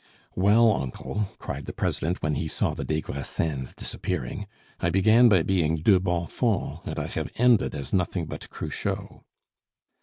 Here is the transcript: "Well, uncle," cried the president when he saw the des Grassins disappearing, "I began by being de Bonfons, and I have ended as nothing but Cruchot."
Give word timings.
"Well, 0.33 0.71
uncle," 0.73 1.29
cried 1.37 1.65
the 1.67 1.73
president 1.73 2.23
when 2.23 2.33
he 2.33 2.47
saw 2.47 2.73
the 2.73 2.83
des 2.83 3.01
Grassins 3.01 3.75
disappearing, 3.75 4.47
"I 4.79 4.89
began 4.89 5.29
by 5.29 5.43
being 5.43 5.75
de 5.75 5.99
Bonfons, 5.99 6.79
and 6.85 6.97
I 6.97 7.05
have 7.05 7.31
ended 7.35 7.75
as 7.75 7.93
nothing 7.93 8.25
but 8.25 8.49
Cruchot." 8.49 9.23